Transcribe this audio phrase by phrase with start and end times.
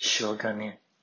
[0.00, 0.80] し干面。